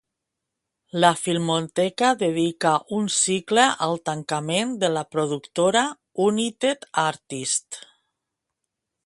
[1.03, 5.85] La Filmoteca dedica un cicle al tancament de la productora
[6.31, 7.87] United Artists.